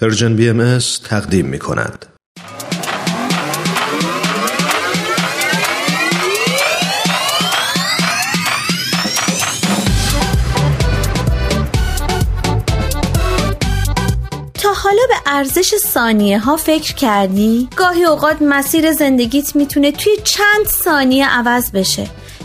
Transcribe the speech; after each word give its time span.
پرژن 0.00 0.36
بی 0.36 0.48
ام 0.48 0.78
تقدیم 1.04 1.46
می 1.46 1.58
کند. 1.58 2.06
تا 14.54 14.72
حالا 14.72 15.02
به 15.08 15.14
ارزش 15.26 15.74
ثانیه 15.76 16.38
ها 16.38 16.56
فکر 16.56 16.94
کردی؟ 16.94 17.68
گاهی 17.76 18.04
اوقات 18.04 18.36
مسیر 18.42 18.92
زندگیت 18.92 19.56
می‌تونه 19.56 19.92
توی 19.92 20.12
چند 20.24 20.66
ثانیه 20.66 21.28
عوض 21.28 21.70
بشه 21.70 22.06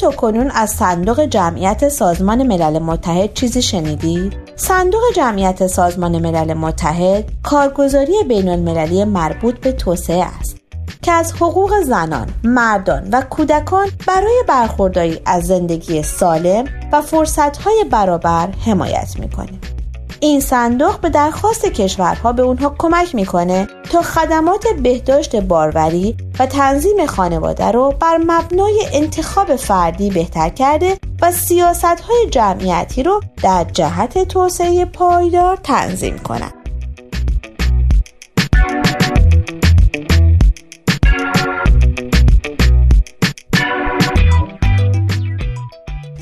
تو 0.00 0.10
کنون 0.10 0.50
از 0.50 0.70
صندوق 0.70 1.20
جمعیت 1.20 1.88
سازمان 1.88 2.42
ملل 2.42 2.78
متحد 2.78 3.34
چیزی 3.34 3.62
شنیدی؟ 3.62 4.30
صندوق 4.56 5.02
جمعیت 5.16 5.66
سازمان 5.66 6.18
ملل 6.18 6.54
متحد 6.54 7.24
کارگزاری 7.42 8.12
بین 8.28 8.48
المللی 8.48 9.04
مربوط 9.04 9.60
به 9.60 9.72
توسعه 9.72 10.24
است 10.24 10.56
که 11.02 11.12
از 11.12 11.32
حقوق 11.32 11.80
زنان، 11.80 12.28
مردان 12.44 13.08
و 13.12 13.22
کودکان 13.22 13.88
برای 14.06 14.44
برخورداری 14.48 15.20
از 15.26 15.44
زندگی 15.44 16.02
سالم 16.02 16.64
و 16.92 17.00
فرصتهای 17.00 17.84
برابر 17.90 18.48
حمایت 18.66 19.14
می‌کنه. 19.18 19.79
این 20.20 20.40
صندوق 20.40 21.00
به 21.00 21.10
درخواست 21.10 21.66
کشورها 21.66 22.32
به 22.32 22.42
اونها 22.42 22.74
کمک 22.78 23.14
می‌کنه 23.14 23.68
تا 23.90 24.02
خدمات 24.02 24.64
بهداشت 24.82 25.36
باروری 25.36 26.16
و 26.38 26.46
تنظیم 26.46 27.06
خانواده 27.06 27.70
رو 27.70 27.94
بر 28.00 28.16
مبنای 28.16 28.86
انتخاب 28.92 29.56
فردی 29.56 30.10
بهتر 30.10 30.48
کرده 30.48 30.98
و 31.22 31.32
سیاست 31.32 31.84
های 31.84 32.26
جمعیتی 32.30 33.02
رو 33.02 33.20
در 33.42 33.64
جهت 33.64 34.28
توسعه 34.28 34.84
پایدار 34.84 35.56
تنظیم 35.56 36.18
کنند. 36.18 36.59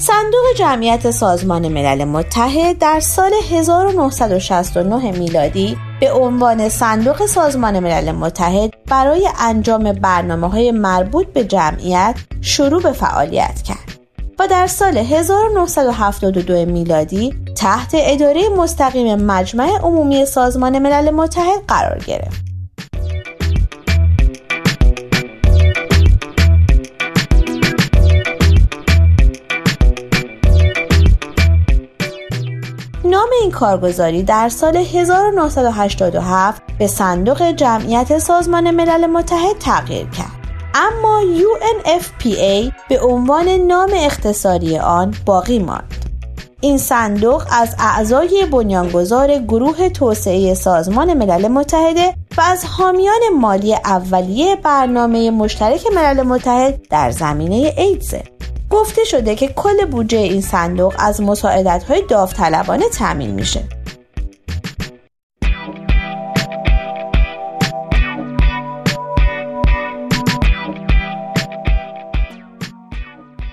صندوق 0.08 0.56
جمعیت 0.56 1.10
سازمان 1.10 1.68
ملل 1.68 2.04
متحد 2.04 2.78
در 2.78 3.00
سال 3.00 3.32
1969 3.50 5.12
میلادی 5.12 5.76
به 6.00 6.12
عنوان 6.12 6.68
صندوق 6.68 7.26
سازمان 7.26 7.78
ملل 7.78 8.12
متحد 8.12 8.74
برای 8.86 9.28
انجام 9.40 9.92
برنامه 9.92 10.48
های 10.48 10.70
مربوط 10.70 11.26
به 11.26 11.44
جمعیت 11.44 12.14
شروع 12.40 12.82
به 12.82 12.92
فعالیت 12.92 13.62
کرد 13.62 13.98
و 14.38 14.48
در 14.48 14.66
سال 14.66 14.96
1972 14.98 16.64
میلادی 16.64 17.34
تحت 17.56 17.90
اداره 17.94 18.48
مستقیم 18.56 19.22
مجمع 19.22 19.78
عمومی 19.82 20.26
سازمان 20.26 20.78
ملل 20.78 21.10
متحد 21.10 21.64
قرار 21.68 21.98
گرفت. 21.98 22.47
کارگزاری 33.58 34.22
در 34.22 34.48
سال 34.48 34.76
1987 34.76 36.62
به 36.78 36.86
صندوق 36.86 37.50
جمعیت 37.50 38.18
سازمان 38.18 38.70
ملل 38.70 39.06
متحد 39.06 39.58
تغییر 39.58 40.06
کرد. 40.10 40.38
اما 40.74 41.20
UNFPA 41.22 42.72
به 42.88 43.00
عنوان 43.00 43.48
نام 43.48 43.90
اختصاری 43.94 44.78
آن 44.78 45.14
باقی 45.26 45.58
ماند. 45.58 45.94
این 46.60 46.78
صندوق 46.78 47.44
از 47.52 47.74
اعضای 47.78 48.46
بنیانگذار 48.52 49.38
گروه 49.38 49.88
توسعه 49.88 50.54
سازمان 50.54 51.14
ملل 51.14 51.48
متحده 51.48 52.14
و 52.38 52.40
از 52.40 52.64
حامیان 52.64 53.20
مالی 53.40 53.74
اولیه 53.74 54.56
برنامه 54.56 55.30
مشترک 55.30 55.86
ملل 55.94 56.22
متحد 56.22 56.88
در 56.90 57.10
زمینه 57.10 57.74
ایدزه 57.76 58.37
گفته 58.70 59.04
شده 59.04 59.34
که 59.34 59.48
کل 59.48 59.84
بودجه 59.84 60.18
این 60.18 60.40
صندوق 60.40 60.94
از 60.98 61.20
مساعدت 61.20 61.84
های 61.84 62.02
داوطلبانه 62.08 62.88
تامین 62.88 63.30
میشه. 63.30 63.64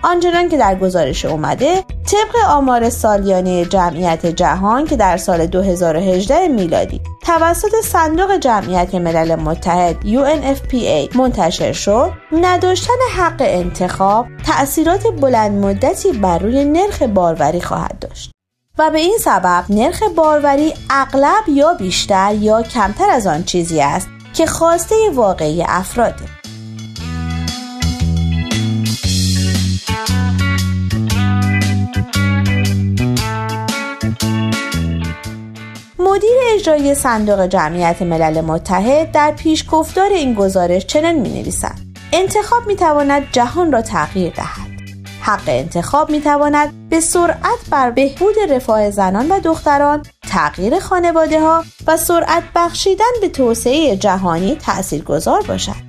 آنچنان 0.04 0.50
که 0.50 0.58
در 0.58 0.76
گزارش 0.76 1.26
اومده 1.26 1.76
طبق 1.82 2.50
آمار 2.50 2.90
سالیانه 2.90 3.66
جمعیت 3.66 4.26
جهان 4.26 4.86
که 4.86 4.96
در 4.96 5.18
سال 5.18 5.46
2018 5.46 6.48
میلادی 6.48 7.02
توسط 7.26 7.76
صندوق 7.84 8.38
جمعیت 8.38 8.96
ملل 8.96 9.36
متحد 9.36 9.96
UNFPA 10.04 11.16
منتشر 11.16 11.74
شد 11.74 12.12
نداشتن 12.32 12.94
حق 13.16 13.38
انتخاب 13.40 14.28
تأثیرات 14.46 15.08
بلند 15.08 15.66
مدتی 15.66 16.12
بر 16.12 16.40
روی 16.40 16.66
نرخ 16.66 17.02
باروری 17.02 17.62
خواهد 17.62 18.00
داشت. 18.00 18.32
و 18.78 18.90
به 18.90 19.00
این 19.00 19.18
سبب 19.18 19.66
نرخ 19.70 20.04
باروری 20.16 20.74
اغلب 20.90 21.50
یا 21.50 21.74
بیشتر 21.74 22.36
یا 22.36 22.62
کمتر 22.62 23.10
از 23.10 23.28
آن 23.28 23.44
چیزی 23.44 23.82
است 23.82 24.08
که 24.34 24.46
خواسته 24.46 24.96
واقعی 25.14 25.64
افراده. 25.68 26.45
اجرایی 36.66 36.96
صندوق 36.96 37.46
جمعیت 37.46 38.02
ملل 38.02 38.42
متحد 38.42 39.12
در 39.12 39.32
پیشگفتار 39.32 40.10
این 40.10 40.34
گزارش 40.34 40.86
چنین 40.86 41.22
می 41.22 41.30
نویسد 41.30 41.76
انتخاب 42.14 42.68
می 42.68 42.76
تواند 42.76 43.24
جهان 43.32 43.72
را 43.72 43.82
تغییر 43.82 44.34
دهد. 44.34 44.68
حق 45.22 45.44
انتخاب 45.48 46.10
می 46.10 46.22
تواند 46.22 46.90
به 46.90 47.00
سرعت 47.00 47.70
بر 47.72 47.92
بهبود 47.92 48.36
رفاه 48.50 48.90
زنان 48.90 49.28
و 49.32 49.40
دختران 49.40 50.04
تغییر 50.30 50.80
خانواده 50.80 51.42
ها 51.42 51.64
و 51.88 51.98
سرعت 51.98 52.44
بخشیدن 52.56 53.12
به 53.22 53.30
توسعه 53.30 53.98
جهانی 53.98 54.56
تأثیر 54.56 55.04
گذار 55.04 55.42
باشد. 55.42 55.85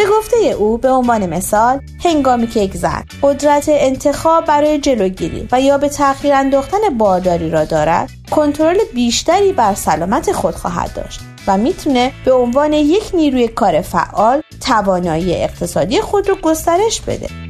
به 0.00 0.06
گفته 0.06 0.36
او 0.36 0.78
به 0.78 0.90
عنوان 0.90 1.26
مثال 1.26 1.80
هنگامی 2.04 2.46
که 2.46 2.60
یک 2.60 2.76
زن 2.76 3.04
قدرت 3.22 3.64
انتخاب 3.68 4.44
برای 4.44 4.78
جلوگیری 4.78 5.48
و 5.52 5.60
یا 5.60 5.78
به 5.78 5.88
تأخیر 5.88 6.34
انداختن 6.34 6.78
بارداری 6.98 7.50
را 7.50 7.64
دارد 7.64 8.10
کنترل 8.30 8.78
بیشتری 8.94 9.52
بر 9.52 9.74
سلامت 9.74 10.32
خود 10.32 10.54
خواهد 10.54 10.94
داشت 10.94 11.20
و 11.46 11.58
می‌تونه 11.58 12.12
به 12.24 12.32
عنوان 12.32 12.72
یک 12.72 13.10
نیروی 13.14 13.48
کار 13.48 13.80
فعال 13.80 14.42
توانایی 14.66 15.34
اقتصادی 15.34 16.00
خود 16.00 16.28
را 16.28 16.34
گسترش 16.42 17.00
بده. 17.00 17.49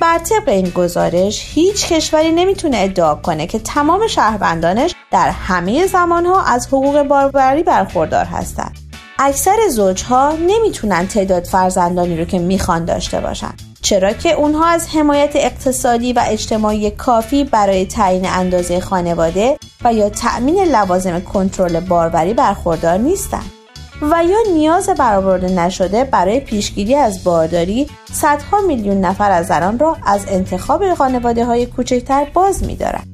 بر 0.00 0.18
طبق 0.18 0.48
این 0.48 0.70
گزارش 0.70 1.42
هیچ 1.54 1.92
کشوری 1.92 2.32
نمی‌تونه 2.32 2.76
ادعا 2.80 3.14
کنه 3.14 3.46
که 3.46 3.58
تمام 3.58 4.06
شهروندانش 4.06 4.94
در 5.10 5.28
همه 5.28 5.86
زمانها 5.86 6.42
از 6.42 6.66
حقوق 6.66 7.02
باروری 7.02 7.62
برخوردار 7.62 8.24
هستند. 8.24 8.78
اکثر 9.18 9.56
زوجها 9.70 10.32
نمی‌تونن 10.32 11.06
تعداد 11.06 11.44
فرزندانی 11.44 12.16
رو 12.16 12.24
که 12.24 12.38
می‌خوان 12.38 12.84
داشته 12.84 13.20
باشن. 13.20 13.52
چرا 13.82 14.12
که 14.12 14.32
اونها 14.32 14.66
از 14.66 14.88
حمایت 14.88 15.32
اقتصادی 15.34 16.12
و 16.12 16.24
اجتماعی 16.26 16.90
کافی 16.90 17.44
برای 17.44 17.86
تعیین 17.86 18.26
اندازه 18.26 18.80
خانواده 18.80 19.58
و 19.84 19.92
یا 19.92 20.08
تأمین 20.08 20.64
لوازم 20.64 21.20
کنترل 21.20 21.80
باروری 21.80 22.34
برخوردار 22.34 22.98
نیستند 22.98 23.52
و 24.02 24.24
یا 24.24 24.38
نیاز 24.52 24.88
برآورده 24.88 25.48
نشده 25.48 26.04
برای 26.04 26.40
پیشگیری 26.40 26.94
از 26.94 27.24
بارداری 27.24 27.86
صدها 28.12 28.60
میلیون 28.60 29.00
نفر 29.00 29.30
از 29.30 29.46
زنان 29.46 29.78
را 29.78 29.96
از 30.06 30.26
انتخاب 30.28 30.94
خانواده 30.94 31.44
های 31.44 31.66
کوچکتر 31.66 32.24
باز 32.34 32.64
می‌دارد. 32.64 33.06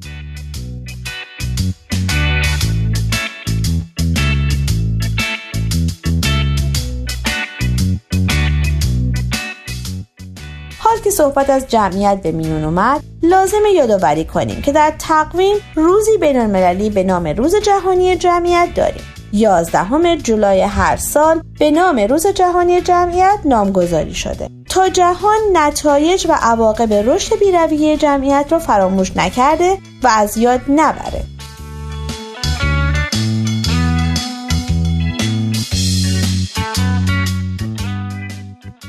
حال 10.79 10.97
که 11.03 11.09
صحبت 11.09 11.49
از 11.49 11.67
جمعیت 11.67 12.21
به 12.23 12.31
میون 12.31 12.63
اومد 12.63 13.01
لازم 13.23 13.61
یادآوری 13.75 14.25
کنیم 14.25 14.61
که 14.61 14.71
در 14.71 14.93
تقویم 14.99 15.57
روزی 15.75 16.17
بین 16.17 16.39
المللی 16.39 16.89
به 16.89 17.03
نام 17.03 17.27
روز 17.27 17.55
جهانی 17.55 18.15
جمعیت 18.15 18.73
داریم 18.75 19.16
11 19.33 20.17
جولای 20.17 20.61
هر 20.61 20.95
سال 20.95 21.41
به 21.59 21.71
نام 21.71 21.99
روز 21.99 22.27
جهانی 22.27 22.81
جمعیت 22.81 23.39
نامگذاری 23.45 24.13
شده. 24.13 24.49
تا 24.69 24.89
جهان 24.89 25.39
نتایج 25.53 26.27
و 26.29 26.37
عواقب 26.41 26.93
رشد 26.93 27.39
بیرویه 27.39 27.97
جمعیت 27.97 28.45
رو 28.51 28.59
فراموش 28.59 29.17
نکرده 29.17 29.77
و 30.03 30.07
از 30.07 30.37
یاد 30.37 30.61
نبره. 30.69 31.23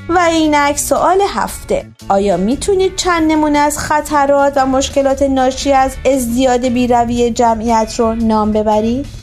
و 0.08 0.19
اینک 0.19 0.79
سوال 0.79 1.20
هفته. 1.29 1.87
آیا 2.08 2.37
می‌تونید 2.37 2.96
چند 2.96 3.32
نمونه 3.32 3.58
از 3.58 3.79
خطرات 3.79 4.52
و 4.56 4.67
مشکلات 4.67 5.23
ناشی 5.23 5.73
از 5.73 5.93
ازدیاد 6.05 6.67
بیروی 6.67 7.31
جمعیت 7.31 7.94
رو 7.99 8.14
نام 8.14 8.52
ببرید؟ 8.52 9.18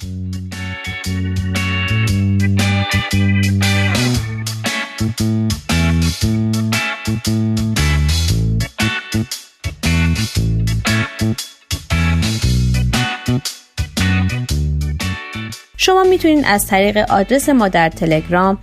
شما 15.86 16.04
می‌تونید 16.04 16.46
از 16.48 16.68
طریق 16.68 16.98
آدرس 16.98 17.50
ما 17.50 17.68
در 17.68 17.90
تلگرام 17.90 18.58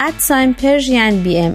ادساین 0.00 0.54
پرژین 0.54 1.22
بی 1.22 1.38
ام 1.38 1.54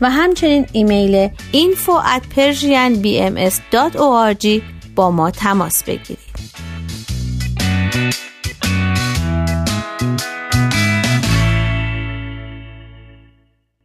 و 0.00 0.10
همچنین 0.10 0.66
ایمیل 0.72 1.28
info 1.52 2.02
at 2.16 2.22
persianbms.org 2.36 4.62
با 4.94 5.10
ما 5.10 5.30
تماس 5.30 5.84
بگیرید. 5.84 6.18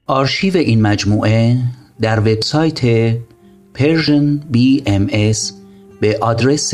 آرشیو 0.07 0.57
این 0.57 0.81
مجموعه 0.81 1.57
در 2.01 2.19
وبسایت 2.19 3.11
Persian 3.77 4.39
BMS 4.53 5.53
به 6.01 6.17
آدرس 6.21 6.73